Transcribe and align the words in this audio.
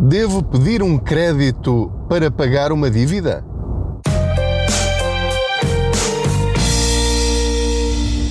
Devo 0.00 0.42
pedir 0.42 0.80
um 0.80 0.96
crédito 0.96 1.90
para 2.08 2.30
pagar 2.30 2.70
uma 2.70 2.88
dívida? 2.88 3.44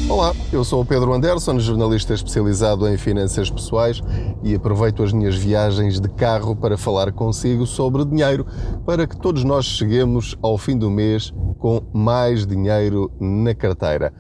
Olá, 0.10 0.34
eu 0.52 0.64
sou 0.64 0.82
o 0.82 0.86
Pedro 0.86 1.14
Anderson, 1.14 1.60
jornalista 1.60 2.14
especializado 2.14 2.88
em 2.88 2.98
finanças 2.98 3.50
pessoais 3.50 4.02
e 4.44 4.56
aproveito 4.56 5.04
as 5.04 5.12
minhas 5.12 5.36
viagens 5.36 6.00
de 6.00 6.10
carro 6.10 6.56
para 6.56 6.78
falar 6.78 7.12
consigo 7.12 7.66
sobre 7.66 8.06
dinheiro, 8.06 8.46
para 8.86 9.08
que 9.08 9.18
todos 9.18 9.44
nós 9.44 9.66
cheguemos 9.66 10.38
ao 10.42 10.58
fim 10.58 10.78
do 10.78 10.90
mês 10.90 11.34
com 11.58 11.82
mais 11.94 12.46
dinheiro 12.46 13.12
na 13.20 13.54
carteira. 13.54 14.14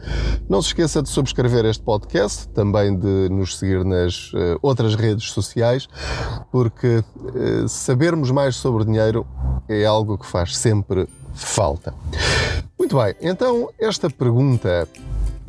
Não 0.49 0.61
se 0.61 0.69
esqueça 0.69 1.01
de 1.01 1.09
subscrever 1.09 1.65
este 1.65 1.83
podcast, 1.83 2.47
também 2.49 2.97
de 2.97 3.29
nos 3.29 3.57
seguir 3.57 3.85
nas 3.85 4.33
uh, 4.33 4.57
outras 4.61 4.95
redes 4.95 5.31
sociais, 5.31 5.87
porque 6.51 6.97
uh, 6.97 7.67
sabermos 7.67 8.31
mais 8.31 8.55
sobre 8.55 8.85
dinheiro 8.85 9.25
é 9.69 9.85
algo 9.85 10.17
que 10.17 10.25
faz 10.25 10.57
sempre 10.57 11.07
falta. 11.33 11.93
Muito 12.77 12.97
bem, 12.97 13.15
então 13.21 13.69
esta 13.79 14.09
pergunta 14.09 14.87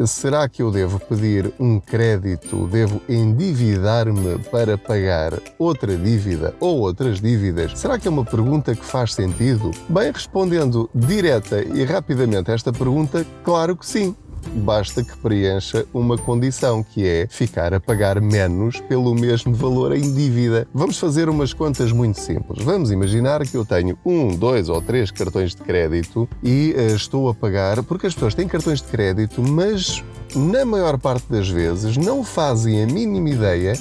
Será 0.07 0.49
que 0.49 0.63
eu 0.63 0.71
devo 0.71 1.01
pedir 1.01 1.53
um 1.59 1.81
crédito, 1.81 2.69
devo 2.69 3.03
endividar-me 3.09 4.39
para 4.51 4.79
pagar 4.79 5.33
outra 5.59 5.97
dívida 5.97 6.55
ou 6.61 6.79
outras 6.79 7.21
dívidas? 7.21 7.77
Será 7.79 7.99
que 7.99 8.07
é 8.07 8.11
uma 8.11 8.25
pergunta 8.25 8.77
que 8.77 8.85
faz 8.85 9.13
sentido? 9.13 9.73
Bem, 9.89 10.13
respondendo 10.13 10.89
direta 10.95 11.61
e 11.61 11.85
rapidamente 11.85 12.51
a 12.51 12.55
esta 12.55 12.73
pergunta, 12.73 13.27
claro 13.43 13.77
que 13.77 13.85
sim 13.85 14.15
basta 14.49 15.03
que 15.03 15.17
preencha 15.19 15.87
uma 15.93 16.17
condição, 16.17 16.83
que 16.83 17.07
é 17.07 17.27
ficar 17.29 17.73
a 17.75 17.81
pagar 17.81 18.21
menos 18.21 18.81
pelo 18.81 19.15
mesmo 19.15 19.55
valor 19.55 19.95
em 19.95 20.13
dívida. 20.13 20.67
Vamos 20.73 20.99
fazer 20.99 21.29
umas 21.29 21.53
contas 21.53 21.93
muito 21.93 22.19
simples. 22.21 22.65
Vamos 22.65 22.91
imaginar 22.91 23.47
que 23.47 23.57
eu 23.57 23.65
tenho 23.65 23.99
um, 24.05 24.35
dois 24.35 24.69
ou 24.69 24.81
três 24.81 25.11
cartões 25.11 25.55
de 25.55 25.63
crédito 25.63 26.29
e 26.43 26.75
uh, 26.77 26.95
estou 26.95 27.29
a 27.29 27.35
pagar, 27.35 27.83
porque 27.83 28.07
as 28.07 28.15
pessoas 28.15 28.35
têm 28.35 28.49
cartões 28.49 28.81
de 28.81 28.89
crédito, 28.89 29.43
mas 29.43 30.03
na 30.35 30.65
maior 30.65 30.99
parte 30.99 31.27
das 31.31 31.49
vezes 31.49 31.97
não 31.97 32.23
fazem 32.23 32.83
a 32.83 32.87
mínima 32.87 33.31
ideia 33.31 33.75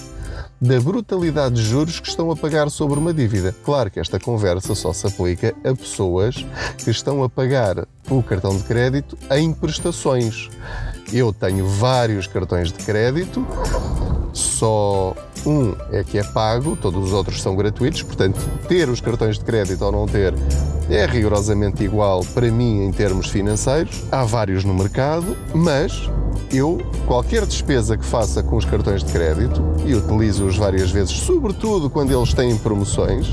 da 0.59 0.79
brutalidade 0.79 1.55
de 1.55 1.61
juros 1.61 1.99
que 1.99 2.09
estão 2.09 2.31
a 2.31 2.35
pagar 2.35 2.69
sobre 2.69 2.99
uma 2.99 3.13
dívida. 3.13 3.55
Claro 3.63 3.91
que 3.91 3.99
esta 3.99 4.19
conversa 4.19 4.73
só 4.75 4.91
se 4.91 5.07
aplica 5.07 5.53
a 5.63 5.75
pessoas 5.75 6.45
que 6.77 6.89
estão 6.89 7.23
a 7.23 7.29
pagar 7.29 7.87
o 8.09 8.23
cartão 8.23 8.55
de 8.55 8.63
crédito 8.63 9.17
em 9.31 9.53
prestações. 9.53 10.49
Eu 11.13 11.31
tenho 11.31 11.65
vários 11.65 12.27
cartões 12.27 12.71
de 12.71 12.83
crédito, 12.83 13.45
só 14.33 15.15
um 15.45 15.75
é 15.91 16.03
que 16.03 16.17
é 16.17 16.23
pago, 16.23 16.75
todos 16.75 17.05
os 17.05 17.13
outros 17.13 17.41
são 17.41 17.55
gratuitos, 17.55 18.03
portanto, 18.03 18.39
ter 18.67 18.89
os 18.89 18.99
cartões 18.99 19.37
de 19.37 19.45
crédito 19.45 19.83
ou 19.85 19.91
não 19.91 20.05
ter 20.05 20.33
é 20.89 21.05
rigorosamente 21.05 21.83
igual 21.83 22.23
para 22.33 22.49
mim 22.49 22.83
em 22.85 22.91
termos 22.91 23.27
financeiros. 23.27 24.03
Há 24.11 24.23
vários 24.23 24.63
no 24.63 24.73
mercado, 24.73 25.37
mas 25.53 26.09
eu, 26.51 26.77
qualquer 27.05 27.45
despesa 27.45 27.97
que 27.97 28.05
faça 28.05 28.43
com 28.43 28.55
os 28.55 28.65
cartões 28.65 29.03
de 29.03 29.11
crédito, 29.11 29.61
e 29.85 29.95
utilizo-os 29.95 30.57
várias 30.57 30.91
vezes, 30.91 31.11
sobretudo 31.11 31.89
quando 31.89 32.11
eles 32.11 32.33
têm 32.33 32.57
promoções, 32.57 33.27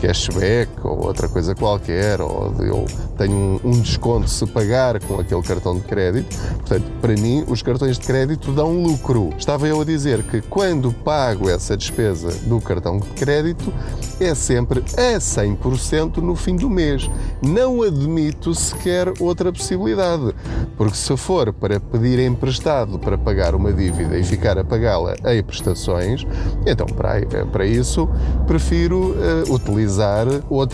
cashback 0.00 0.70
ou 0.86 1.06
outra 1.06 1.28
coisa 1.28 1.54
qualquer, 1.54 2.20
ou 2.20 2.54
eu 2.60 2.84
tenho 3.16 3.60
um, 3.64 3.80
desconto 3.80 4.28
se 4.28 4.46
pagar 4.46 5.00
com 5.00 5.20
aquele 5.20 5.42
cartão 5.42 5.76
de 5.76 5.82
crédito. 5.82 6.36
Portanto, 6.56 6.84
para 7.00 7.14
mim, 7.14 7.44
os 7.48 7.62
cartões 7.62 7.98
de 7.98 8.06
crédito 8.06 8.52
dão 8.52 8.82
lucro. 8.82 9.30
Estava 9.38 9.66
eu 9.66 9.80
a 9.80 9.84
dizer 9.84 10.22
que 10.24 10.40
quando 10.42 10.92
pago 10.92 11.48
essa 11.48 11.76
despesa 11.76 12.28
do 12.46 12.60
cartão 12.60 12.98
de 12.98 13.08
crédito, 13.10 13.72
é 14.20 14.34
sempre 14.34 14.80
a 14.96 15.18
100% 15.18 16.18
no 16.18 16.34
fim 16.34 16.56
do 16.56 16.70
mês. 16.70 17.08
Não 17.42 17.82
admito 17.82 18.54
sequer 18.54 19.12
outra 19.20 19.52
possibilidade, 19.52 20.34
porque 20.76 20.96
se 20.96 21.16
for 21.16 21.52
para 21.52 21.80
pedir 21.80 22.18
emprestado 22.20 22.98
para 22.98 23.18
pagar 23.18 23.54
uma 23.54 23.72
dívida 23.72 24.18
e 24.18 24.24
ficar 24.24 24.58
a 24.58 24.64
pagá-la 24.64 25.14
em 25.26 25.42
prestações, 25.42 26.26
então 26.66 26.86
para, 26.86 27.24
para 27.46 27.66
isso 27.66 28.08
prefiro 28.46 29.14
uh, 29.14 29.52
utilizar 29.52 30.26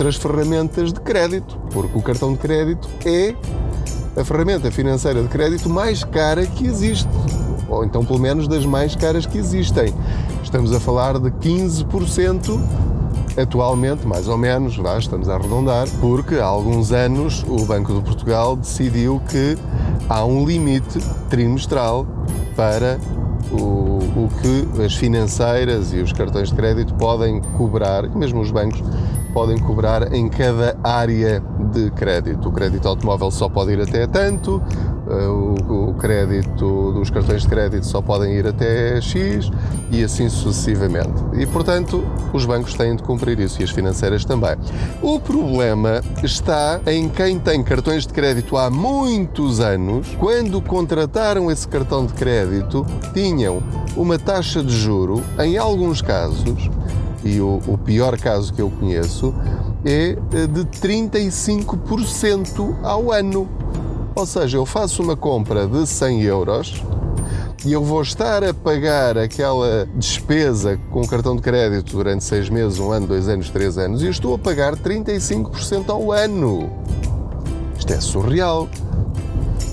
outras 0.03 0.17
ferramentas 0.17 0.91
de 0.91 0.99
crédito, 0.99 1.57
porque 1.71 1.97
o 1.97 2.01
cartão 2.01 2.33
de 2.33 2.39
crédito 2.39 2.89
é 3.05 3.33
a 4.19 4.25
ferramenta 4.25 4.69
financeira 4.69 5.21
de 5.21 5.29
crédito 5.29 5.69
mais 5.69 6.03
cara 6.03 6.45
que 6.45 6.67
existe, 6.67 7.07
ou 7.69 7.85
então 7.85 8.03
pelo 8.03 8.19
menos 8.19 8.45
das 8.45 8.65
mais 8.65 8.97
caras 8.97 9.25
que 9.25 9.37
existem. 9.37 9.93
Estamos 10.43 10.73
a 10.73 10.79
falar 10.81 11.17
de 11.17 11.31
15% 11.31 12.59
atualmente, 13.37 14.05
mais 14.05 14.27
ou 14.27 14.37
menos, 14.37 14.75
vá, 14.75 14.97
estamos 14.97 15.29
a 15.29 15.35
arredondar, 15.35 15.87
porque 16.01 16.35
há 16.35 16.45
alguns 16.45 16.91
anos 16.91 17.45
o 17.47 17.63
Banco 17.63 17.93
de 17.93 18.01
Portugal 18.01 18.57
decidiu 18.57 19.21
que 19.29 19.57
há 20.09 20.25
um 20.25 20.45
limite 20.45 20.99
trimestral 21.29 22.05
para 22.57 22.99
o, 23.49 23.99
o 24.15 24.29
que 24.41 24.83
as 24.83 24.95
financeiras 24.95 25.93
e 25.93 25.99
os 25.99 26.11
cartões 26.11 26.49
de 26.49 26.55
crédito 26.55 26.93
podem 26.95 27.39
cobrar, 27.57 28.03
e 28.03 28.09
mesmo 28.09 28.41
os 28.41 28.51
bancos 28.51 28.83
podem 29.33 29.57
cobrar 29.57 30.13
em 30.13 30.29
cada 30.29 30.77
área 30.83 31.43
de 31.71 31.89
crédito. 31.91 32.49
O 32.49 32.51
crédito 32.51 32.87
automóvel 32.87 33.31
só 33.31 33.49
pode 33.49 33.71
ir 33.71 33.81
até 33.81 34.05
tanto, 34.05 34.61
eh, 35.09 35.27
o, 35.27 35.89
o, 35.89 35.93
crédito 35.95 36.93
dos 36.93 37.09
cartões 37.09 37.41
de 37.41 37.49
crédito 37.49 37.85
só 37.85 38.01
podem 38.01 38.33
ir 38.33 38.47
até 38.47 39.01
X 39.01 39.49
e 39.91 40.03
assim 40.03 40.29
sucessivamente. 40.29 41.21
E, 41.33 41.45
portanto, 41.45 42.03
os 42.31 42.45
bancos 42.45 42.73
têm 42.73 42.95
de 42.95 43.03
cumprir 43.03 43.39
isso 43.39 43.59
e 43.61 43.63
as 43.63 43.69
financeiras 43.69 44.23
também. 44.23 44.55
O 45.01 45.19
problema 45.19 46.01
está 46.23 46.79
em 46.87 47.09
quem 47.09 47.37
tem 47.37 47.61
cartões 47.63 48.07
de 48.07 48.13
crédito 48.13 48.55
há 48.55 48.69
muitos 48.69 49.59
anos, 49.59 50.15
quando 50.19 50.61
contrataram 50.61 51.51
esse 51.51 51.67
cartão 51.67 52.05
de 52.05 52.13
crédito, 52.13 52.85
tinham 53.13 53.61
uma 53.95 54.17
taxa 54.17 54.63
de 54.63 54.75
juro, 54.75 55.21
em 55.39 55.57
alguns 55.57 56.01
casos, 56.01 56.69
e 57.23 57.39
o, 57.39 57.61
o 57.67 57.77
pior 57.77 58.17
caso 58.17 58.53
que 58.53 58.61
eu 58.61 58.69
conheço 58.69 59.33
é 59.85 60.17
eh, 60.33 60.47
de 60.47 60.65
35% 60.65 62.75
ao 62.83 63.11
ano. 63.11 63.47
Ou 64.15 64.25
seja, 64.25 64.57
eu 64.57 64.65
faço 64.65 65.01
uma 65.01 65.15
compra 65.15 65.67
de 65.67 65.87
100 65.87 66.21
euros 66.21 66.83
e 67.65 67.71
eu 67.71 67.83
vou 67.83 68.01
estar 68.01 68.43
a 68.43 68.53
pagar 68.53 69.17
aquela 69.17 69.87
despesa 69.95 70.79
com 70.91 71.01
o 71.01 71.07
cartão 71.07 71.35
de 71.35 71.41
crédito 71.41 71.95
durante 71.95 72.23
6 72.23 72.49
meses, 72.49 72.79
um 72.79 72.91
ano, 72.91 73.07
dois 73.07 73.27
anos, 73.27 73.49
três 73.49 73.77
anos 73.77 74.01
e 74.01 74.05
eu 74.05 74.11
estou 74.11 74.35
a 74.35 74.37
pagar 74.37 74.75
35% 74.75 75.89
ao 75.89 76.11
ano. 76.11 76.69
Isto 77.77 77.93
é 77.93 78.01
surreal. 78.01 78.69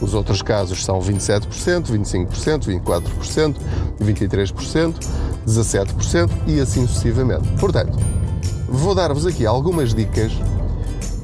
Os 0.00 0.14
outros 0.14 0.40
casos 0.40 0.82
são 0.82 0.98
27%, 0.98 1.92
25%, 1.92 2.80
24%, 2.80 3.56
23%, 4.00 4.94
17% 5.46 6.30
e 6.46 6.60
assim 6.60 6.86
sucessivamente. 6.86 7.48
Portanto, 7.58 7.98
vou 8.68 8.94
dar-vos 8.94 9.26
aqui 9.26 9.46
algumas 9.46 9.94
dicas 9.94 10.32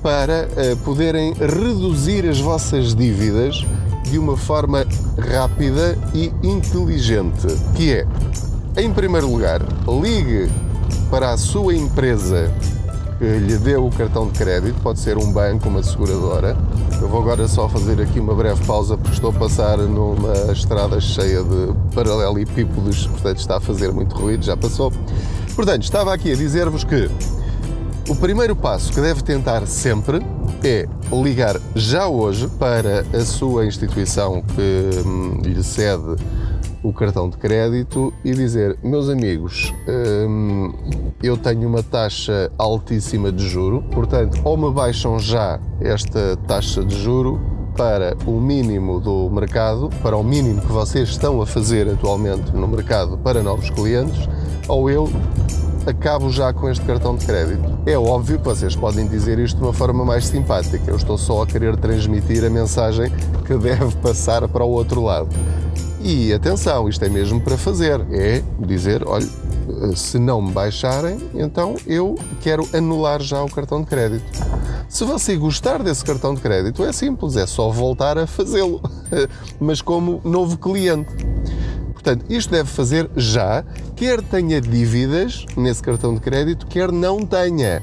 para 0.02 0.48
uh, 0.48 0.76
poderem 0.78 1.34
reduzir 1.34 2.28
as 2.28 2.38
vossas 2.40 2.94
dívidas 2.94 3.64
de 4.04 4.18
uma 4.18 4.36
forma 4.36 4.86
rápida 5.32 5.98
e 6.14 6.32
inteligente, 6.42 7.46
que 7.74 7.92
é, 7.92 8.06
em 8.76 8.92
primeiro 8.92 9.28
lugar, 9.28 9.60
ligue 10.00 10.48
para 11.10 11.30
a 11.30 11.36
sua 11.36 11.74
empresa 11.74 12.52
que 13.18 13.24
lhe 13.24 13.56
deu 13.56 13.86
o 13.86 13.90
cartão 13.90 14.26
de 14.28 14.38
crédito, 14.38 14.80
pode 14.82 15.00
ser 15.00 15.16
um 15.16 15.32
banco, 15.32 15.68
uma 15.68 15.82
seguradora. 15.82 16.56
Eu 17.00 17.08
vou 17.08 17.20
agora 17.20 17.48
só 17.48 17.68
fazer 17.68 18.00
aqui 18.00 18.20
uma 18.20 18.34
breve 18.34 18.64
pausa 18.66 18.96
porque 18.96 19.14
estou 19.14 19.30
a 19.30 19.32
passar 19.32 19.78
numa 19.78 20.52
estrada 20.52 21.00
cheia 21.00 21.42
de 21.42 21.72
paralelepípedos, 21.94 23.06
portanto 23.06 23.38
está 23.38 23.56
a 23.56 23.60
fazer 23.60 23.92
muito 23.92 24.14
ruído, 24.16 24.44
já 24.44 24.56
passou. 24.56 24.92
Portanto, 25.54 25.82
estava 25.82 26.12
aqui 26.12 26.32
a 26.32 26.36
dizer-vos 26.36 26.84
que 26.84 27.10
o 28.08 28.14
primeiro 28.14 28.54
passo 28.54 28.92
que 28.92 29.00
deve 29.00 29.22
tentar 29.22 29.66
sempre 29.66 30.20
é 30.62 30.86
ligar 31.10 31.60
já 31.74 32.06
hoje 32.06 32.48
para 32.58 33.04
a 33.12 33.20
sua 33.24 33.66
instituição 33.66 34.42
que 34.42 35.06
hum, 35.06 35.40
lhe 35.42 35.62
cede 35.62 36.16
o 36.86 36.92
cartão 36.92 37.28
de 37.28 37.36
crédito 37.36 38.12
e 38.24 38.32
dizer: 38.32 38.78
Meus 38.82 39.08
amigos, 39.08 39.74
hum, 40.28 40.72
eu 41.22 41.36
tenho 41.36 41.68
uma 41.68 41.82
taxa 41.82 42.50
altíssima 42.56 43.32
de 43.32 43.48
juro, 43.48 43.82
portanto, 43.90 44.40
ou 44.44 44.56
me 44.56 44.70
baixam 44.72 45.18
já 45.18 45.58
esta 45.80 46.36
taxa 46.46 46.84
de 46.84 46.96
juro 47.02 47.40
para 47.76 48.16
o 48.24 48.40
mínimo 48.40 49.00
do 49.00 49.28
mercado, 49.30 49.90
para 50.02 50.16
o 50.16 50.22
mínimo 50.22 50.60
que 50.60 50.72
vocês 50.72 51.08
estão 51.08 51.42
a 51.42 51.46
fazer 51.46 51.88
atualmente 51.88 52.54
no 52.54 52.68
mercado 52.68 53.18
para 53.18 53.42
novos 53.42 53.68
clientes, 53.68 54.28
ou 54.68 54.88
eu 54.88 55.10
acabo 55.86 56.30
já 56.30 56.52
com 56.52 56.68
este 56.68 56.84
cartão 56.84 57.16
de 57.16 57.26
crédito. 57.26 57.78
É 57.84 57.98
óbvio 57.98 58.38
que 58.38 58.44
vocês 58.44 58.74
podem 58.74 59.06
dizer 59.06 59.38
isto 59.38 59.56
de 59.58 59.62
uma 59.62 59.72
forma 59.72 60.04
mais 60.04 60.26
simpática. 60.26 60.82
Eu 60.86 60.96
estou 60.96 61.18
só 61.18 61.42
a 61.42 61.46
querer 61.46 61.76
transmitir 61.76 62.44
a 62.44 62.50
mensagem 62.50 63.10
que 63.44 63.56
deve 63.58 63.94
passar 63.96 64.48
para 64.48 64.64
o 64.64 64.70
outro 64.70 65.02
lado. 65.02 65.28
E 66.00 66.32
atenção, 66.32 66.88
isto 66.88 67.04
é 67.04 67.08
mesmo 67.08 67.40
para 67.40 67.56
fazer. 67.56 68.00
É 68.10 68.42
dizer, 68.60 69.06
olha, 69.06 69.26
se 69.94 70.18
não 70.18 70.40
me 70.40 70.52
baixarem, 70.52 71.18
então 71.34 71.74
eu 71.86 72.16
quero 72.40 72.68
anular 72.72 73.20
já 73.20 73.42
o 73.42 73.50
cartão 73.50 73.80
de 73.80 73.86
crédito. 73.86 74.24
Se 74.88 75.04
você 75.04 75.36
gostar 75.36 75.82
desse 75.82 76.04
cartão 76.04 76.34
de 76.34 76.40
crédito, 76.40 76.84
é 76.84 76.92
simples, 76.92 77.36
é 77.36 77.46
só 77.46 77.70
voltar 77.70 78.18
a 78.18 78.26
fazê-lo, 78.26 78.80
mas 79.58 79.82
como 79.82 80.20
novo 80.24 80.56
cliente. 80.56 81.12
Portanto, 81.92 82.24
isto 82.30 82.50
deve 82.52 82.68
fazer 82.68 83.10
já, 83.16 83.64
quer 83.96 84.22
tenha 84.22 84.60
dívidas 84.60 85.44
nesse 85.56 85.82
cartão 85.82 86.14
de 86.14 86.20
crédito, 86.20 86.66
quer 86.66 86.92
não 86.92 87.26
tenha. 87.26 87.82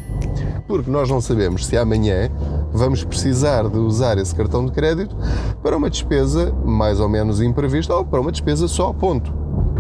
Porque 0.66 0.90
nós 0.90 1.10
não 1.10 1.20
sabemos 1.20 1.66
se 1.66 1.76
amanhã 1.76 2.32
vamos 2.74 3.04
precisar 3.04 3.70
de 3.70 3.78
usar 3.78 4.18
esse 4.18 4.34
cartão 4.34 4.66
de 4.66 4.72
crédito 4.72 5.16
para 5.62 5.78
uma 5.78 5.90
despesa 5.90 6.52
mais 6.66 7.00
ou 7.00 7.08
menos 7.08 7.40
imprevista 7.40 7.96
ou 7.96 8.04
para 8.04 8.20
uma 8.20 8.32
despesa 8.32 8.68
só, 8.68 8.92
ponto. 8.92 9.32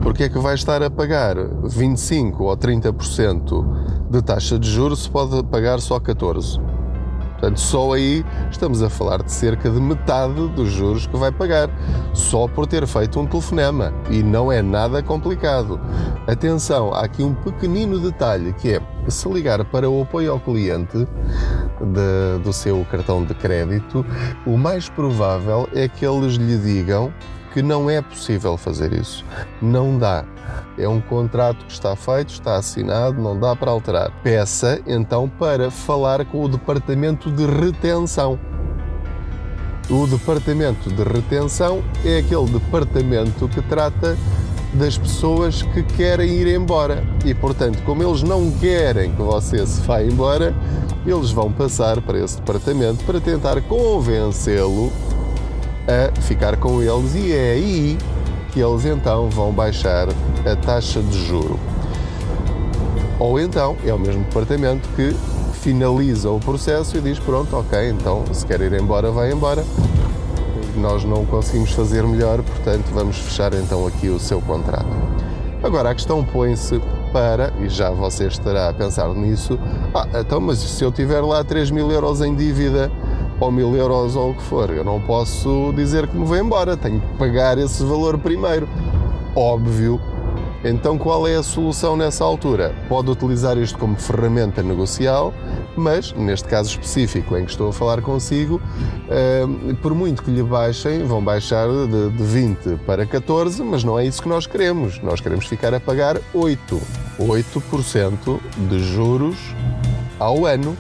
Porque 0.01 0.23
é 0.23 0.29
que 0.29 0.37
vai 0.37 0.53
estar 0.53 0.83
a 0.83 0.89
pagar 0.89 1.35
25 1.63 2.43
ou 2.43 2.55
30% 2.55 3.65
de 4.09 4.21
taxa 4.21 4.59
de 4.59 4.69
juros 4.69 5.03
se 5.03 5.09
pode 5.09 5.43
pagar 5.43 5.79
só 5.79 5.99
14%? 5.99 6.72
Portanto, 7.43 7.59
só 7.59 7.91
aí 7.91 8.25
estamos 8.49 8.81
a 8.81 8.89
falar 8.89 9.21
de 9.21 9.29
cerca 9.29 9.69
de 9.69 9.77
metade 9.77 10.47
dos 10.55 10.71
juros 10.71 11.05
que 11.05 11.17
vai 11.17 11.29
pagar, 11.29 11.69
só 12.13 12.47
por 12.47 12.65
ter 12.65 12.87
feito 12.87 13.19
um 13.19 13.27
telefonema. 13.27 13.93
E 14.09 14.23
não 14.23 14.49
é 14.49 14.61
nada 14.61 15.03
complicado. 15.03 15.77
Atenção, 16.25 16.93
há 16.93 17.03
aqui 17.03 17.21
um 17.21 17.33
pequenino 17.33 17.99
detalhe 17.99 18.53
que 18.53 18.75
é 18.75 18.81
se 19.09 19.27
ligar 19.27 19.65
para 19.65 19.89
o 19.89 20.03
apoio 20.03 20.31
ao 20.31 20.39
cliente 20.39 21.05
de, 21.81 22.41
do 22.41 22.53
seu 22.53 22.85
cartão 22.89 23.25
de 23.25 23.33
crédito, 23.33 24.05
o 24.45 24.57
mais 24.57 24.87
provável 24.87 25.67
é 25.73 25.89
que 25.89 26.05
eles 26.05 26.35
lhe 26.35 26.57
digam 26.57 27.13
que 27.53 27.61
não 27.61 27.89
é 27.89 28.01
possível 28.01 28.57
fazer 28.57 28.91
isso. 28.93 29.23
Não 29.61 29.97
dá. 29.97 30.25
É 30.77 30.87
um 30.87 30.99
contrato 30.99 31.65
que 31.65 31.71
está 31.71 31.95
feito, 31.95 32.33
está 32.33 32.55
assinado, 32.55 33.21
não 33.21 33.39
dá 33.39 33.55
para 33.55 33.69
alterar. 33.69 34.11
Peça 34.23 34.81
então 34.87 35.29
para 35.29 35.69
falar 35.69 36.25
com 36.25 36.43
o 36.43 36.49
departamento 36.49 37.31
de 37.31 37.45
retenção. 37.45 38.39
O 39.89 40.07
departamento 40.07 40.89
de 40.89 41.03
retenção 41.03 41.83
é 42.03 42.17
aquele 42.17 42.49
departamento 42.49 43.47
que 43.47 43.61
trata 43.61 44.17
das 44.73 44.97
pessoas 44.97 45.61
que 45.61 45.83
querem 45.83 46.31
ir 46.31 46.47
embora. 46.47 47.03
E, 47.23 47.33
portanto, 47.35 47.83
como 47.83 48.01
eles 48.01 48.23
não 48.23 48.49
querem 48.51 49.13
que 49.13 49.21
você 49.21 49.65
se 49.67 49.81
vá 49.81 50.01
embora, 50.01 50.55
eles 51.05 51.29
vão 51.29 51.51
passar 51.51 52.01
para 52.01 52.17
esse 52.17 52.37
departamento 52.37 53.03
para 53.03 53.19
tentar 53.19 53.61
convencê-lo 53.61 54.91
a 55.87 56.21
ficar 56.21 56.57
com 56.57 56.81
eles 56.81 57.15
e 57.15 57.33
é 57.33 57.51
aí 57.51 57.97
que 58.51 58.59
eles 58.59 58.85
então 58.85 59.29
vão 59.29 59.51
baixar 59.51 60.07
a 60.09 60.55
taxa 60.55 61.01
de 61.01 61.25
juro. 61.25 61.59
Ou 63.19 63.39
então 63.39 63.75
é 63.85 63.93
o 63.93 63.99
mesmo 63.99 64.23
departamento 64.23 64.87
que 64.95 65.15
finaliza 65.53 66.29
o 66.29 66.39
processo 66.39 66.97
e 66.97 67.01
diz: 67.01 67.19
Pronto, 67.19 67.55
ok, 67.55 67.89
então 67.89 68.23
se 68.31 68.45
quer 68.45 68.61
ir 68.61 68.73
embora, 68.73 69.11
vai 69.11 69.31
embora. 69.31 69.63
Nós 70.75 71.03
não 71.03 71.25
conseguimos 71.25 71.71
fazer 71.71 72.03
melhor, 72.03 72.41
portanto 72.41 72.85
vamos 72.91 73.17
fechar 73.17 73.53
então 73.53 73.85
aqui 73.87 74.09
o 74.09 74.19
seu 74.19 74.41
contrato. 74.41 74.87
Agora 75.63 75.91
a 75.91 75.95
questão 75.95 76.23
põe-se 76.23 76.81
para, 77.13 77.53
e 77.61 77.69
já 77.69 77.91
você 77.91 78.27
estará 78.27 78.69
a 78.69 78.73
pensar 78.73 79.07
nisso, 79.13 79.57
ah, 79.93 80.07
então, 80.19 80.41
mas 80.41 80.57
se 80.57 80.83
eu 80.83 80.91
tiver 80.91 81.21
lá 81.21 81.43
3 81.43 81.71
mil 81.71 81.89
euros 81.91 82.19
em 82.21 82.35
dívida, 82.35 82.91
ou 83.43 83.51
mil 83.51 83.75
euros 83.75 84.15
ou 84.15 84.31
o 84.31 84.33
que 84.33 84.43
for. 84.43 84.69
Eu 84.69 84.83
não 84.83 84.99
posso 85.01 85.73
dizer 85.75 86.07
que 86.07 86.15
me 86.15 86.25
vou 86.25 86.37
embora, 86.37 86.77
tenho 86.77 86.99
que 86.99 87.17
pagar 87.17 87.57
esse 87.57 87.83
valor 87.83 88.17
primeiro. 88.17 88.67
Óbvio. 89.35 89.99
Então 90.63 90.97
qual 90.97 91.27
é 91.27 91.35
a 91.35 91.43
solução 91.43 91.97
nessa 91.97 92.23
altura? 92.23 92.73
Pode 92.87 93.11
utilizar 93.11 93.57
isto 93.57 93.77
como 93.77 93.97
ferramenta 93.97 94.63
negocial, 94.63 95.33
mas 95.75 96.13
neste 96.13 96.47
caso 96.47 96.69
específico 96.69 97.35
em 97.35 97.43
que 97.43 97.51
estou 97.51 97.67
a 97.67 97.73
falar 97.73 98.01
consigo, 98.01 98.61
eh, 99.09 99.43
por 99.81 99.93
muito 99.93 100.23
que 100.23 100.31
lhe 100.31 100.41
baixem, 100.41 101.03
vão 101.03 101.21
baixar 101.21 101.67
de, 101.67 102.11
de 102.11 102.23
20 102.23 102.77
para 102.85 103.05
14, 103.05 103.61
mas 103.61 103.83
não 103.83 103.99
é 103.99 104.05
isso 104.05 104.21
que 104.21 104.29
nós 104.29 104.47
queremos. 104.47 105.01
Nós 105.01 105.19
queremos 105.19 105.47
ficar 105.47 105.73
a 105.73 105.81
pagar 105.81 106.17
8. 106.33 106.81
8% 107.19 108.39
de 108.69 108.79
juros 108.79 109.37
ao 110.17 110.45
ano 110.45 110.77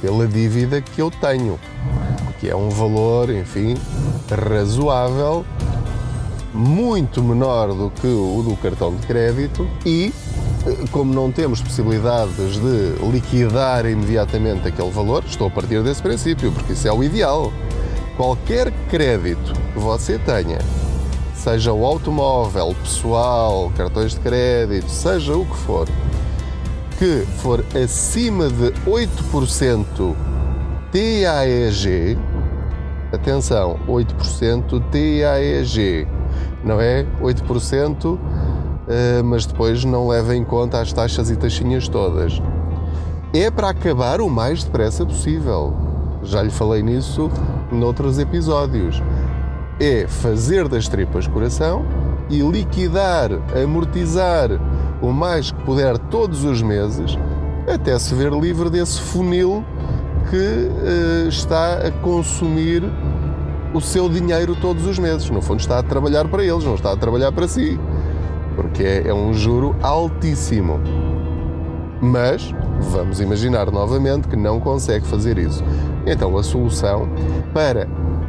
pela 0.00 0.26
dívida 0.26 0.80
que 0.80 1.00
eu 1.00 1.10
tenho, 1.10 1.58
que 2.38 2.48
é 2.48 2.56
um 2.56 2.68
valor, 2.68 3.30
enfim, 3.30 3.76
razoável, 4.30 5.44
muito 6.52 7.22
menor 7.22 7.68
do 7.68 7.90
que 7.90 8.06
o 8.06 8.42
do 8.42 8.56
cartão 8.56 8.94
de 8.94 9.06
crédito 9.06 9.68
e 9.84 10.12
eh, 10.66 10.84
como 10.90 11.12
não 11.12 11.30
temos 11.30 11.60
possibilidades 11.60 12.56
de 12.56 13.10
liquidar 13.10 13.86
imediatamente 13.86 14.66
aquele 14.66 14.90
valor, 14.90 15.22
estou 15.26 15.48
a 15.48 15.50
partir 15.50 15.82
desse 15.82 16.02
princípio, 16.02 16.50
porque 16.52 16.72
isso 16.72 16.88
é 16.88 16.92
o 16.92 17.04
ideal. 17.04 17.52
Qualquer 18.16 18.72
crédito 18.88 19.52
que 19.74 19.78
você 19.78 20.18
tenha, 20.18 20.58
seja 21.34 21.72
o 21.72 21.84
automóvel, 21.84 22.74
pessoal, 22.82 23.70
cartões 23.76 24.14
de 24.14 24.20
crédito, 24.20 24.88
seja 24.88 25.36
o 25.36 25.44
que 25.44 25.56
for, 25.56 25.86
que 26.98 27.26
for 27.42 27.64
acima 27.82 28.48
de 28.48 28.72
8% 28.86 30.14
TAEG, 30.90 32.18
atenção, 33.12 33.78
8% 33.86 34.82
TAEG, 34.90 36.08
não 36.64 36.80
é 36.80 37.04
8%, 37.20 38.18
eh, 38.88 39.22
mas 39.22 39.44
depois 39.44 39.84
não 39.84 40.08
leva 40.08 40.34
em 40.34 40.42
conta 40.44 40.80
as 40.80 40.92
taxas 40.92 41.28
e 41.28 41.36
taxinhas 41.36 41.86
todas. 41.86 42.40
É 43.34 43.50
para 43.50 43.68
acabar 43.68 44.20
o 44.20 44.30
mais 44.30 44.64
depressa 44.64 45.04
possível. 45.04 45.74
Já 46.22 46.42
lhe 46.42 46.50
falei 46.50 46.82
nisso 46.82 47.30
noutros 47.70 48.18
episódios. 48.18 49.02
É 49.78 50.06
fazer 50.06 50.66
das 50.66 50.88
tripas 50.88 51.26
coração 51.26 51.84
e 52.30 52.40
liquidar, 52.40 53.30
amortizar 53.62 54.50
o 55.00 55.12
mais 55.12 55.50
que 55.50 55.62
puder 55.64 55.98
todos 55.98 56.44
os 56.44 56.62
meses, 56.62 57.18
até 57.72 57.98
se 57.98 58.14
ver 58.14 58.32
livre 58.32 58.70
desse 58.70 59.00
funil 59.00 59.64
que 60.30 60.36
uh, 60.36 61.28
está 61.28 61.78
a 61.86 61.90
consumir 62.02 62.82
o 63.72 63.80
seu 63.80 64.08
dinheiro 64.08 64.56
todos 64.56 64.86
os 64.86 64.98
meses. 64.98 65.28
No 65.30 65.40
fundo, 65.40 65.60
está 65.60 65.78
a 65.78 65.82
trabalhar 65.82 66.26
para 66.28 66.44
eles, 66.44 66.64
não 66.64 66.74
está 66.74 66.92
a 66.92 66.96
trabalhar 66.96 67.32
para 67.32 67.46
si, 67.46 67.78
porque 68.54 68.82
é, 68.82 69.08
é 69.08 69.14
um 69.14 69.32
juro 69.32 69.76
altíssimo. 69.82 70.80
Mas 72.00 72.54
vamos 72.92 73.20
imaginar 73.20 73.70
novamente 73.70 74.28
que 74.28 74.36
não 74.36 74.60
consegue 74.60 75.06
fazer 75.06 75.38
isso. 75.38 75.62
Então, 76.06 76.36
a 76.36 76.42
solução 76.42 77.08
para 77.52 77.88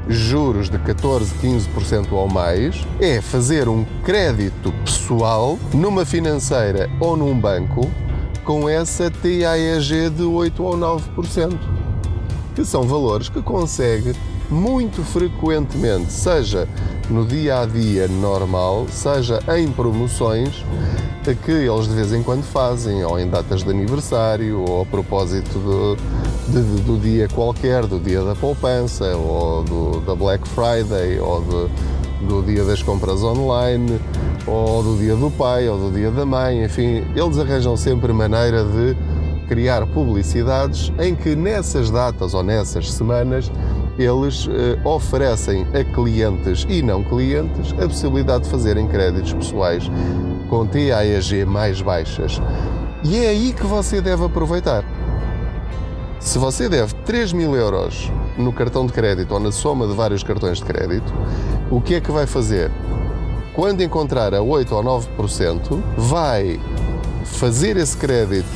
juros 0.10 0.70
de 0.70 0.78
14, 0.80 1.34
15% 1.36 2.12
ou 2.12 2.28
mais, 2.28 2.86
é 3.00 3.22
fazer 3.22 3.68
um 3.68 3.86
crédito 4.04 4.72
pessoal 4.84 5.58
numa 5.74 6.06
financeira 6.06 6.90
ou 7.00 7.18
num 7.18 7.38
banco 7.40 7.90
com 8.44 8.70
essa 8.70 9.12
TAEG 9.12 10.10
de 10.10 10.24
8 10.24 10.64
ou 10.64 10.78
9%, 10.78 11.58
que 12.56 12.64
são 12.64 12.84
valores 12.84 13.28
que 13.28 13.42
consegue 13.42 14.14
muito 14.50 15.04
frequentemente, 15.04 16.12
seja 16.12 16.68
no 17.10 17.26
dia 17.26 17.62
a 17.62 17.66
dia 17.66 18.08
normal, 18.08 18.88
seja 18.90 19.40
em 19.58 19.70
promoções 19.70 20.64
que 21.36 21.52
eles 21.52 21.88
de 21.88 21.94
vez 21.94 22.14
em 22.14 22.24
quando 22.24 22.44
fazem, 22.44 23.04
ou 23.04 23.20
em 23.20 23.28
datas 23.28 23.64
de 23.64 23.70
aniversário, 23.70 24.62
ou 24.62 24.82
a 24.82 24.86
propósito 24.86 25.60
de, 25.60 26.27
de, 26.48 26.62
do 26.82 26.98
dia 26.98 27.28
qualquer, 27.28 27.86
do 27.86 28.00
dia 28.00 28.22
da 28.22 28.36
poupança, 28.36 29.16
ou 29.16 29.64
do, 29.64 30.00
da 30.02 30.16
Black 30.16 30.48
Friday, 30.48 31.20
ou 31.20 31.42
de, 31.42 32.26
do 32.26 32.42
dia 32.44 32.64
das 32.64 32.82
compras 32.82 33.24
online, 33.24 34.00
ou 34.46 34.82
do 34.82 34.98
dia 34.98 35.16
do 35.16 35.30
pai, 35.32 35.68
ou 35.68 35.78
do 35.78 35.92
dia 35.92 36.10
da 36.10 36.26
mãe, 36.26 36.64
enfim, 36.64 37.04
eles 37.16 37.38
arranjam 37.38 37.76
sempre 37.76 38.14
maneira 38.14 38.64
de 38.64 38.96
criar 39.48 39.86
publicidades 39.88 40.92
em 41.00 41.16
que 41.16 41.36
nessas 41.36 41.90
datas 41.90 42.34
ou 42.34 42.44
nessas 42.44 42.92
semanas 42.92 43.50
eles 43.98 44.48
eh, 44.52 44.78
oferecem 44.86 45.66
a 45.74 45.84
clientes 45.84 46.66
e 46.70 46.82
não 46.82 47.04
clientes 47.04 47.74
a 47.74 47.88
possibilidade 47.88 48.44
de 48.44 48.50
fazerem 48.50 48.88
créditos 48.88 49.34
pessoais 49.34 49.90
com 50.50 50.66
TAEG 50.68 51.46
mais 51.46 51.82
baixas. 51.82 52.42
E 53.04 53.18
é 53.18 53.30
aí 53.30 53.54
que 53.54 53.66
você 53.66 54.02
deve 54.02 54.26
aproveitar. 54.26 54.84
Se 56.20 56.40
você 56.40 56.68
deve 56.68 56.94
3 57.06 57.32
mil 57.32 57.56
euros 57.56 58.12
no 58.38 58.52
cartão 58.52 58.86
de 58.86 58.94
crédito 58.94 59.34
ou 59.34 59.40
na 59.40 59.52
soma 59.52 59.88
de 59.88 59.94
vários 59.94 60.24
cartões 60.24 60.58
de 60.58 60.66
crédito, 60.66 61.14
o 61.70 61.80
que 61.80 61.96
é 61.96 62.02
que 62.02 62.12
vai 62.12 62.26
fazer? 62.26 62.72
Quando 63.54 63.82
encontrar 63.82 64.34
a 64.34 64.42
8 64.42 64.76
ou 64.76 64.84
9%, 64.84 65.82
vai 65.96 66.60
fazer 67.24 67.78
esse 67.78 67.96
crédito 67.96 68.50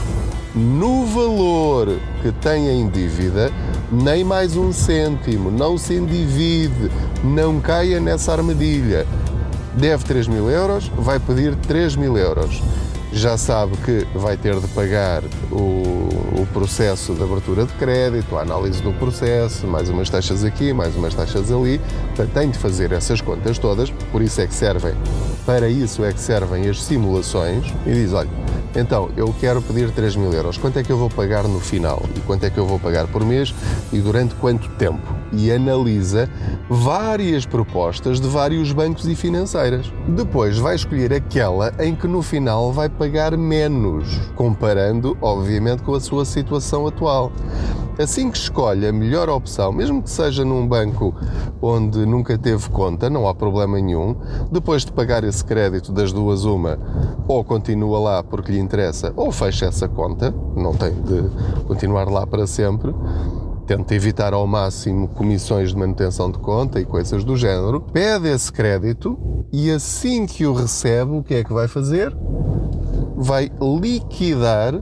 no 0.56 1.06
valor 1.06 1.98
que 2.22 2.32
tem 2.32 2.68
em 2.68 2.90
dívida 2.90 3.52
nem 3.92 4.24
mais 4.24 4.56
um 4.56 4.72
cêntimo, 4.72 5.52
não 5.52 5.78
se 5.78 5.96
endivide, 5.96 6.90
não 7.24 7.60
caia 7.60 8.00
nessa 8.00 8.32
armadilha. 8.32 9.06
Deve 9.76 10.04
3 10.04 10.28
mil 10.28 10.50
euros, 10.50 10.92
vai 10.98 11.20
pedir 11.20 11.56
3 11.56 11.96
mil 11.96 12.18
euros. 12.18 12.62
Já 13.12 13.38
sabe 13.38 13.76
que 13.78 14.08
vai 14.18 14.38
ter 14.38 14.60
de 14.60 14.68
pagar 14.70 15.24
o, 15.52 16.42
o, 16.42 16.48
processo 16.54 17.14
de 17.14 17.24
abertura 17.24 17.66
de 17.66 17.74
crédito, 17.74 18.38
a 18.38 18.42
análise 18.42 18.82
do 18.82 18.94
processo, 18.94 19.68
mais 19.68 19.90
umas 19.90 20.10
taxas 20.10 20.44
aqui, 20.44 20.74
mais 20.74 20.96
umas 20.96 21.14
taxas 21.14 21.52
ali. 21.52 21.80
Portanto, 22.08 22.34
tem 22.34 22.50
de 22.50 22.58
fazer 22.58 22.92
essas 22.92 23.20
contas 23.20 23.58
todas, 23.58 23.90
por 24.12 24.22
isso 24.22 24.40
é 24.40 24.48
que 24.48 24.54
servem, 24.54 24.94
para 25.46 25.68
isso 25.70 26.04
é 26.04 26.12
que 26.14 26.20
servem 26.20 26.70
as 26.70 26.84
simulações 26.84 27.74
e 27.86 27.94
diz, 27.94 28.14
olha, 28.14 28.30
então, 28.76 29.10
eu 29.18 29.34
quero 29.40 29.62
pedir 29.62 29.92
3 29.92 30.16
mil 30.16 30.32
euros. 30.32 30.58
Quanto 30.58 30.80
é 30.80 30.84
que 30.84 30.92
eu 30.92 30.98
vou 30.98 31.10
pagar 31.10 31.44
no 31.44 31.60
final? 31.60 32.02
E 32.16 32.20
quanto 32.22 32.46
é 32.46 32.50
que 32.50 32.58
eu 32.58 32.66
vou 32.66 32.80
pagar 32.80 33.06
por 33.08 33.26
mês? 33.26 33.54
E 33.92 34.00
durante 34.00 34.34
quanto 34.36 34.70
tempo? 34.72 35.02
E 35.34 35.52
analisa 35.52 36.30
várias 36.70 37.46
propostas 37.46 38.22
de 38.22 38.28
vários 38.28 38.72
bancos 38.72 39.06
e 39.08 39.16
financeiras. 39.16 39.92
Depois 40.08 40.58
vai 40.58 40.76
escolher 40.76 41.14
aquela 41.14 41.74
em 41.80 41.94
que 41.94 42.08
no 42.08 42.22
final 42.22 42.72
vai 42.72 42.88
pagar 42.88 43.36
menos, 43.36 44.08
comparando, 44.36 45.18
obviamente, 45.22 45.84
com 45.84 45.94
a 45.94 46.00
sua 46.00 46.24
situação 46.24 46.88
atual. 46.88 47.32
Assim 48.00 48.32
que 48.32 48.38
escolhe 48.38 48.88
a 48.88 48.94
melhor 48.94 49.30
opção, 49.30 49.72
mesmo 49.72 50.02
que 50.02 50.10
seja 50.10 50.44
num 50.46 50.68
banco 50.68 51.14
onde 51.62 52.06
nunca 52.06 52.38
teve 52.38 52.70
conta, 52.70 53.10
não 53.10 53.28
há 53.28 53.36
problema 53.36 53.80
nenhum, 53.80 54.16
depois 54.52 54.86
de 54.86 54.92
pagar 54.92 55.24
esse 55.24 55.44
crédito 55.44 55.92
das 55.92 56.12
duas, 56.12 56.46
uma, 56.46 56.80
ou 57.28 57.44
continua 57.44 58.00
lá 58.00 58.24
porque 58.24 58.52
lhe 58.52 58.60
interessa, 58.60 59.14
ou 59.16 59.32
fecha 59.32 59.66
essa 59.66 59.88
conta, 59.88 60.34
não 60.56 60.74
tem 60.74 60.92
de 60.92 61.30
continuar 61.68 62.10
lá 62.10 62.26
para 62.26 62.48
sempre 62.48 62.94
tenta 63.66 63.96
evitar 63.96 64.34
ao 64.34 64.46
máximo 64.46 65.08
comissões 65.08 65.70
de 65.70 65.78
manutenção 65.78 66.30
de 66.30 66.38
conta 66.40 66.80
e 66.82 66.84
coisas 66.84 67.24
do 67.24 67.38
género, 67.38 67.80
pede 67.80 68.28
esse 68.28 68.52
crédito 68.52 69.18
e 69.50 69.72
assim 69.72 70.26
que 70.26 70.46
o 70.46 70.54
recebe, 70.54 71.12
o 71.12 71.24
que 71.24 71.36
é 71.36 71.44
que 71.44 71.54
vai 71.54 71.70
fazer? 71.70 72.14
Vai 73.16 73.50
liquidar 73.62 74.74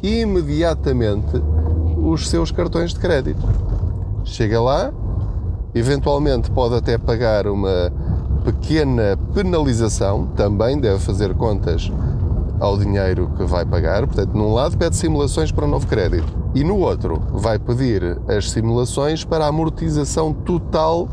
imediatamente 0.00 1.42
os 2.02 2.28
seus 2.28 2.50
cartões 2.50 2.92
de 2.92 3.00
crédito. 3.00 3.46
Chega 4.24 4.60
lá, 4.60 4.92
eventualmente 5.74 6.50
pode 6.50 6.74
até 6.74 6.98
pagar 6.98 7.46
uma 7.46 7.92
pequena 8.44 9.18
penalização, 9.34 10.26
também 10.36 10.78
deve 10.78 10.98
fazer 10.98 11.34
contas 11.34 11.90
ao 12.60 12.76
dinheiro 12.76 13.30
que 13.36 13.44
vai 13.44 13.64
pagar. 13.64 14.06
Portanto, 14.06 14.34
num 14.34 14.52
lado 14.52 14.76
pede 14.76 14.96
simulações 14.96 15.52
para 15.52 15.64
um 15.64 15.68
novo 15.68 15.86
crédito 15.86 16.32
e 16.54 16.64
no 16.64 16.78
outro 16.78 17.22
vai 17.32 17.58
pedir 17.58 18.18
as 18.28 18.50
simulações 18.50 19.24
para 19.24 19.44
a 19.44 19.48
amortização 19.48 20.32
total 20.32 21.08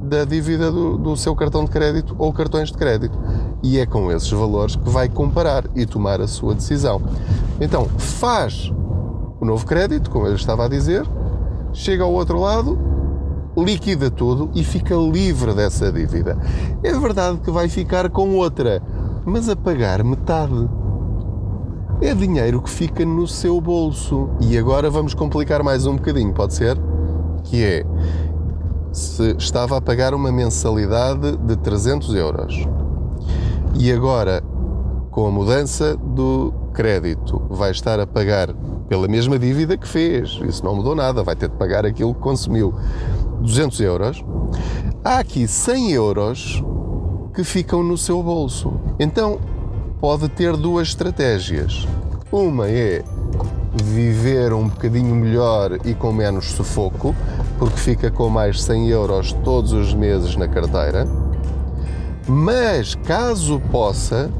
da 0.00 0.24
dívida 0.24 0.70
do, 0.70 0.96
do, 0.96 1.16
seu 1.16 1.34
cartão 1.34 1.64
de 1.64 1.70
crédito 1.70 2.14
ou 2.18 2.32
cartões 2.32 2.70
de 2.70 2.78
crédito. 2.78 3.18
E 3.62 3.78
é 3.78 3.86
com 3.86 4.12
esses 4.12 4.30
valores 4.30 4.76
que 4.76 4.88
vai 4.88 5.08
comparar 5.08 5.64
e 5.74 5.84
tomar 5.84 6.20
a 6.20 6.28
sua 6.28 6.54
decisão. 6.54 7.02
Então, 7.60 7.86
faz 7.98 8.72
o 9.40 9.44
novo 9.44 9.66
crédito, 9.66 10.10
como 10.10 10.26
eu 10.26 10.34
estava 10.34 10.64
a 10.64 10.68
dizer, 10.68 11.06
chega 11.72 12.04
ao 12.04 12.12
outro 12.12 12.40
lado, 12.40 12.78
liquida 13.56 14.10
tudo 14.10 14.50
e 14.54 14.62
fica 14.62 14.94
livre 14.94 15.54
dessa 15.54 15.90
dívida. 15.90 16.38
É 16.82 16.92
verdade 16.98 17.38
que 17.38 17.50
vai 17.50 17.68
ficar 17.68 18.10
com 18.10 18.36
outra, 18.36 18.82
mas 19.24 19.48
a 19.48 19.56
pagar 19.56 20.02
metade. 20.04 20.68
É 22.00 22.14
dinheiro 22.14 22.60
que 22.60 22.68
fica 22.68 23.04
no 23.04 23.26
seu 23.26 23.58
bolso. 23.60 24.28
E 24.40 24.58
agora 24.58 24.90
vamos 24.90 25.14
complicar 25.14 25.62
mais 25.62 25.86
um 25.86 25.96
bocadinho, 25.96 26.32
pode 26.32 26.54
ser? 26.54 26.76
Que 27.44 27.64
é, 27.64 27.86
se 28.92 29.34
estava 29.38 29.78
a 29.78 29.80
pagar 29.80 30.12
uma 30.12 30.30
mensalidade 30.30 31.36
de 31.38 31.56
300 31.56 32.14
euros 32.14 32.66
e 33.78 33.92
agora, 33.92 34.42
com 35.10 35.26
a 35.26 35.30
mudança 35.30 35.96
do 35.96 36.52
crédito, 36.76 37.42
vai 37.48 37.70
estar 37.70 37.98
a 37.98 38.06
pagar 38.06 38.52
pela 38.86 39.08
mesma 39.08 39.38
dívida 39.38 39.78
que 39.78 39.88
fez. 39.88 40.38
Isso 40.46 40.62
não 40.62 40.76
mudou 40.76 40.94
nada, 40.94 41.22
vai 41.22 41.34
ter 41.34 41.48
de 41.48 41.56
pagar 41.56 41.86
aquilo 41.86 42.14
que 42.14 42.20
consumiu. 42.20 42.74
200 43.40 43.80
euros. 43.80 44.24
Há 45.02 45.18
aqui 45.18 45.48
100 45.48 45.92
euros 45.92 46.62
que 47.34 47.42
ficam 47.42 47.82
no 47.82 47.96
seu 47.96 48.22
bolso. 48.22 48.78
Então 48.98 49.40
pode 50.00 50.28
ter 50.28 50.54
duas 50.54 50.88
estratégias. 50.88 51.88
Uma 52.30 52.68
é 52.68 53.02
viver 53.82 54.52
um 54.52 54.68
bocadinho 54.68 55.14
melhor 55.14 55.78
e 55.84 55.94
com 55.94 56.12
menos 56.12 56.50
sufoco, 56.52 57.14
porque 57.58 57.78
fica 57.78 58.10
com 58.10 58.28
mais 58.28 58.62
100 58.62 58.88
euros 58.88 59.32
todos 59.44 59.72
os 59.72 59.94
meses 59.94 60.36
na 60.36 60.46
carteira. 60.46 61.06
Mas 62.28 62.94
caso 62.94 63.60
possa, 63.70 64.30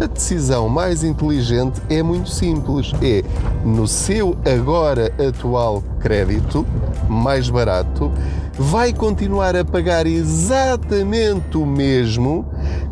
a 0.00 0.06
decisão 0.06 0.68
mais 0.68 1.02
inteligente 1.02 1.80
é 1.88 2.02
muito 2.02 2.28
simples: 2.28 2.92
é 3.02 3.22
no 3.64 3.86
seu 3.86 4.36
agora 4.44 5.12
atual 5.18 5.82
crédito, 6.00 6.66
mais 7.08 7.48
barato, 7.48 8.10
vai 8.58 8.92
continuar 8.92 9.56
a 9.56 9.64
pagar 9.64 10.06
exatamente 10.06 11.56
o 11.56 11.66
mesmo 11.66 12.46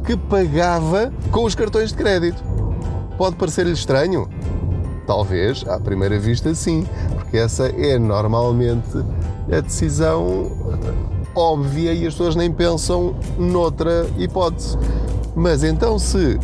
que 0.04 0.16
pagava 0.16 1.12
com 1.30 1.44
os 1.44 1.54
cartões 1.54 1.90
de 1.90 1.96
crédito. 1.96 2.42
Pode 3.16 3.36
parecer-lhe 3.36 3.72
estranho? 3.72 4.28
Talvez, 5.06 5.64
à 5.68 5.78
primeira 5.78 6.18
vista, 6.18 6.54
sim, 6.54 6.86
porque 7.14 7.36
essa 7.36 7.66
é 7.66 7.98
normalmente 7.98 9.04
a 9.52 9.60
decisão 9.60 10.50
óbvia 11.34 11.92
e 11.92 12.06
as 12.06 12.14
pessoas 12.14 12.36
nem 12.36 12.50
pensam 12.50 13.14
noutra 13.38 14.06
hipótese. 14.16 14.78
Mas 15.34 15.64
então, 15.64 15.98
se 15.98 16.38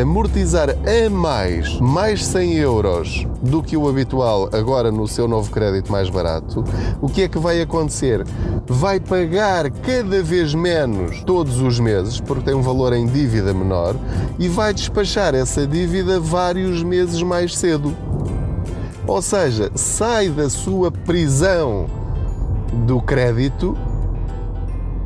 amortizar 0.00 0.70
a 0.70 1.10
mais, 1.10 1.78
mais 1.80 2.24
100 2.24 2.54
euros 2.54 3.26
do 3.42 3.62
que 3.62 3.76
o 3.76 3.88
habitual 3.88 4.48
agora 4.52 4.90
no 4.90 5.06
seu 5.08 5.26
novo 5.26 5.50
crédito 5.50 5.90
mais 5.90 6.08
barato, 6.08 6.64
o 7.00 7.08
que 7.08 7.22
é 7.22 7.28
que 7.28 7.38
vai 7.38 7.60
acontecer? 7.60 8.24
Vai 8.66 9.00
pagar 9.00 9.70
cada 9.70 10.22
vez 10.22 10.54
menos 10.54 11.22
todos 11.22 11.60
os 11.60 11.80
meses, 11.80 12.20
porque 12.20 12.44
tem 12.44 12.54
um 12.54 12.62
valor 12.62 12.92
em 12.92 13.06
dívida 13.06 13.52
menor, 13.52 13.96
e 14.38 14.48
vai 14.48 14.72
despachar 14.72 15.34
essa 15.34 15.66
dívida 15.66 16.20
vários 16.20 16.82
meses 16.82 17.22
mais 17.22 17.56
cedo. 17.56 17.94
Ou 19.06 19.22
seja, 19.22 19.70
sai 19.74 20.28
da 20.28 20.50
sua 20.50 20.90
prisão 20.90 21.86
do 22.86 23.00
crédito 23.00 23.76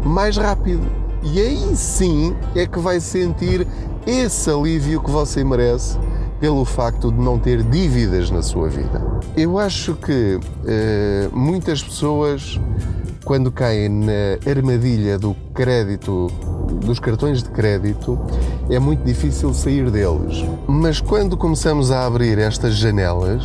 mais 0.05 0.37
rápido. 0.37 1.02
E 1.23 1.41
aí 1.41 1.77
sim 1.77 2.35
é 2.55 2.67
que 2.67 2.79
vai 2.79 3.01
sentir 3.01 3.67
esse 4.07 4.51
alívio 4.51 5.01
que 5.01 5.11
você 5.11 5.45
merece 5.45 5.97
pelo 6.41 6.65
facto 6.65 7.13
de 7.13 7.19
não 7.19 7.39
ter 7.39 7.63
dívidas 7.63 8.29
na 8.31 8.43
sua 8.43 8.69
vida. 8.69 9.01
Eu 9.37 9.59
acho 9.59 9.95
que 9.95 10.41
eh, 10.67 11.29
muitas 11.33 11.81
pessoas, 11.81 12.61
quando 13.25 13.53
caem 13.53 13.89
na 13.89 14.51
armadilha 14.51 15.17
do 15.17 15.37
crédito, 15.55 16.27
dos 16.85 16.99
cartões 16.99 17.45
de 17.45 17.51
crédito, 17.51 18.19
é 18.69 18.81
muito 18.81 19.05
difícil 19.05 19.55
sair 19.55 19.89
deles. 19.89 20.45
Mas 20.67 21.01
quando 21.01 21.37
começamos 21.37 21.93
a 21.93 22.05
abrir 22.05 22.39
estas 22.39 22.75
janelas, 22.75 23.45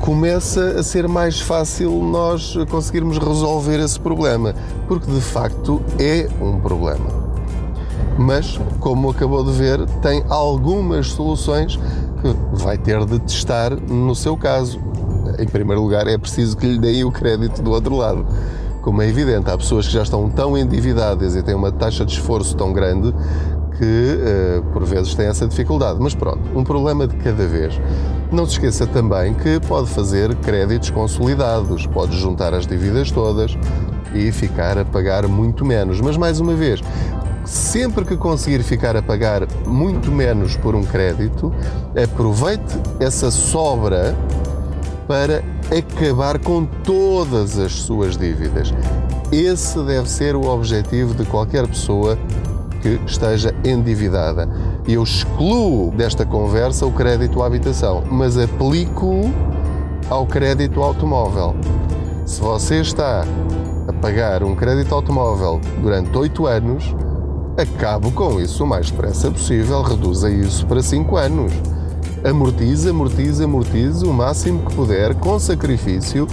começa 0.00 0.78
a 0.78 0.82
ser 0.82 1.06
mais 1.08 1.40
fácil 1.40 1.90
nós 2.02 2.56
conseguirmos 2.70 3.18
resolver 3.18 3.78
esse 3.80 3.98
problema, 3.98 4.54
porque 4.88 5.10
de 5.10 5.20
facto 5.20 5.82
é 5.98 6.28
um 6.40 6.58
problema 6.60 7.30
mas, 8.20 8.60
como 8.80 9.08
acabou 9.08 9.42
de 9.42 9.52
ver, 9.52 9.84
tem 10.02 10.22
algumas 10.28 11.08
soluções 11.08 11.76
que 12.20 12.62
vai 12.62 12.76
ter 12.76 13.02
de 13.06 13.18
testar 13.18 13.74
no 13.74 14.14
seu 14.14 14.36
caso. 14.36 14.78
Em 15.38 15.46
primeiro 15.46 15.80
lugar, 15.80 16.06
é 16.06 16.18
preciso 16.18 16.54
que 16.54 16.66
lhe 16.66 16.78
deem 16.78 17.02
o 17.02 17.10
crédito 17.10 17.62
do 17.62 17.70
outro 17.70 17.96
lado. 17.96 18.26
Como 18.82 19.00
é 19.00 19.08
evidente, 19.08 19.50
há 19.50 19.56
pessoas 19.56 19.86
que 19.86 19.94
já 19.94 20.02
estão 20.02 20.28
tão 20.28 20.56
endividadas 20.56 21.34
e 21.34 21.42
têm 21.42 21.54
uma 21.54 21.72
taxa 21.72 22.04
de 22.04 22.12
esforço 22.12 22.54
tão 22.54 22.74
grande 22.74 23.14
que, 23.80 24.18
uh, 24.60 24.62
por 24.74 24.84
vezes, 24.84 25.14
têm 25.14 25.26
essa 25.26 25.48
dificuldade. 25.48 25.98
Mas 25.98 26.14
pronto, 26.14 26.40
um 26.54 26.62
problema 26.62 27.06
de 27.06 27.16
cada 27.16 27.46
vez. 27.46 27.80
Não 28.30 28.44
se 28.44 28.52
esqueça 28.52 28.86
também 28.86 29.32
que 29.32 29.58
pode 29.66 29.88
fazer 29.88 30.34
créditos 30.36 30.90
consolidados, 30.90 31.86
pode 31.86 32.16
juntar 32.18 32.52
as 32.52 32.66
dívidas 32.66 33.10
todas 33.10 33.56
e 34.14 34.30
ficar 34.30 34.76
a 34.76 34.84
pagar 34.84 35.26
muito 35.26 35.64
menos. 35.64 35.98
Mas, 36.02 36.18
mais 36.18 36.40
uma 36.40 36.54
vez, 36.54 36.82
sempre 37.46 38.04
que 38.04 38.18
conseguir 38.18 38.62
ficar 38.62 38.94
a 38.96 39.02
pagar 39.02 39.48
muito 39.66 40.12
menos 40.12 40.56
por 40.56 40.74
um 40.74 40.82
crédito, 40.82 41.50
aproveite 42.00 42.78
essa 43.00 43.30
sobra 43.30 44.14
para 45.08 45.42
acabar 45.76 46.38
com 46.38 46.66
todas 46.66 47.58
as 47.58 47.72
suas 47.72 48.14
dívidas. 48.16 48.74
Esse 49.32 49.80
deve 49.84 50.08
ser 50.10 50.36
o 50.36 50.44
objetivo 50.46 51.14
de 51.14 51.24
qualquer 51.24 51.66
pessoa 51.66 52.18
que 52.80 53.00
esteja 53.06 53.54
endividada. 53.64 54.48
Eu 54.86 55.02
excluo 55.02 55.90
desta 55.92 56.24
conversa 56.24 56.86
o 56.86 56.92
crédito 56.92 57.42
à 57.42 57.46
habitação, 57.46 58.02
mas 58.10 58.36
aplico-o 58.36 59.30
ao 60.08 60.26
crédito 60.26 60.82
automóvel. 60.82 61.54
Se 62.26 62.40
você 62.40 62.80
está 62.80 63.24
a 63.88 63.92
pagar 63.92 64.42
um 64.42 64.54
crédito 64.54 64.94
automóvel 64.94 65.60
durante 65.82 66.16
8 66.16 66.46
anos, 66.46 66.94
acabe 67.56 68.10
com 68.12 68.40
isso 68.40 68.64
o 68.64 68.66
mais 68.66 68.90
depressa 68.90 69.30
possível, 69.30 69.82
reduza 69.82 70.30
isso 70.30 70.66
para 70.66 70.82
5 70.82 71.16
anos. 71.16 71.52
Amortize, 72.24 72.90
amortize, 72.90 73.44
amortize 73.44 74.04
o 74.04 74.12
máximo 74.12 74.64
que 74.66 74.74
puder, 74.74 75.14
com 75.14 75.38
sacrifício, 75.38 76.26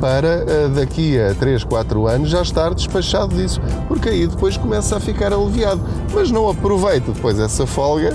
para 0.00 0.44
eh, 0.46 0.68
daqui 0.74 1.18
a 1.18 1.34
3, 1.34 1.64
4 1.64 2.06
anos 2.06 2.30
já 2.30 2.42
estar 2.42 2.74
despachado 2.74 3.34
disso, 3.34 3.60
porque 3.88 4.08
aí 4.08 4.26
depois 4.26 4.56
começa 4.56 4.96
a 4.96 5.00
ficar 5.00 5.32
aliviado. 5.32 5.80
Mas 6.14 6.30
não 6.30 6.48
aproveite 6.48 7.10
depois 7.10 7.38
essa 7.38 7.66
folga 7.66 8.14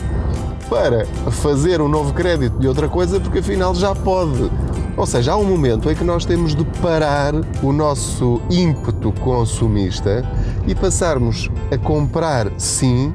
para 0.69 1.05
fazer 1.31 1.81
um 1.81 1.89
novo 1.89 2.13
crédito 2.13 2.57
de 2.57 2.67
outra 2.67 2.87
coisa, 2.87 3.19
porque 3.19 3.39
afinal 3.39 3.75
já 3.75 3.93
pode. 3.93 4.49
Ou 4.95 5.05
seja, 5.05 5.33
há 5.33 5.37
um 5.37 5.45
momento 5.45 5.89
em 5.89 5.95
que 5.95 6.03
nós 6.03 6.25
temos 6.25 6.55
de 6.55 6.63
parar 6.81 7.33
o 7.61 7.73
nosso 7.73 8.41
ímpeto 8.49 9.11
consumista 9.19 10.23
e 10.67 10.75
passarmos 10.75 11.49
a 11.71 11.77
comprar, 11.77 12.51
sim, 12.57 13.13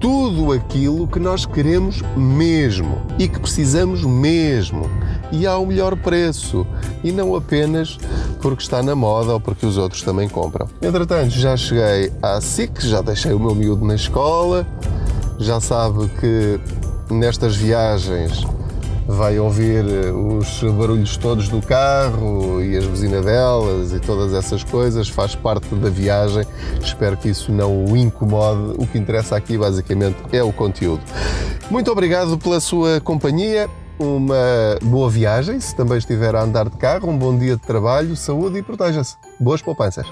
tudo 0.00 0.52
aquilo 0.52 1.08
que 1.08 1.18
nós 1.18 1.44
queremos 1.44 2.02
mesmo 2.16 3.02
e 3.18 3.28
que 3.28 3.40
precisamos 3.40 4.04
mesmo 4.04 4.88
e 5.32 5.46
ao 5.46 5.64
melhor 5.66 5.96
preço 5.96 6.66
e 7.02 7.12
não 7.12 7.34
apenas 7.34 7.98
porque 8.40 8.62
está 8.62 8.82
na 8.82 8.94
moda 8.94 9.32
ou 9.32 9.40
porque 9.40 9.66
os 9.66 9.76
outros 9.76 10.02
também 10.02 10.28
compram. 10.28 10.68
Entretanto, 10.80 11.30
já 11.30 11.56
cheguei 11.56 12.12
à 12.22 12.40
SIC, 12.40 12.80
já 12.80 13.00
deixei 13.00 13.32
o 13.32 13.38
meu 13.38 13.54
miúdo 13.54 13.84
na 13.84 13.94
escola, 13.94 14.66
já 15.38 15.60
sabe 15.60 16.08
que 16.20 16.60
nestas 17.10 17.56
viagens 17.56 18.44
vai 19.08 19.38
ouvir 19.38 19.86
eh, 19.88 20.12
os 20.12 20.62
barulhos 20.74 21.16
todos 21.16 21.48
do 21.48 21.62
carro 21.62 22.62
e 22.62 22.76
as 22.76 22.84
buzinadelas 22.84 23.94
e 23.94 24.00
todas 24.00 24.34
essas 24.34 24.62
coisas, 24.62 25.08
faz 25.08 25.34
parte 25.34 25.74
da 25.76 25.88
viagem. 25.88 26.44
Espero 26.82 27.16
que 27.16 27.30
isso 27.30 27.50
não 27.50 27.86
o 27.86 27.96
incomode. 27.96 28.74
O 28.76 28.86
que 28.86 28.98
interessa 28.98 29.34
aqui 29.34 29.56
basicamente 29.56 30.18
é 30.30 30.42
o 30.42 30.52
conteúdo. 30.52 31.00
Muito 31.70 31.90
obrigado 31.90 32.36
pela 32.36 32.60
sua 32.60 33.00
companhia. 33.00 33.70
Uma 33.98 34.78
boa 34.82 35.10
viagem, 35.10 35.58
se 35.58 35.74
também 35.74 35.98
estiver 35.98 36.34
a 36.36 36.42
andar 36.42 36.68
de 36.68 36.76
carro, 36.76 37.10
um 37.10 37.18
bom 37.18 37.36
dia 37.36 37.56
de 37.56 37.62
trabalho, 37.62 38.14
saúde 38.14 38.58
e 38.58 38.62
proteja-se. 38.62 39.16
Boas 39.40 39.60
poupanças! 39.60 40.06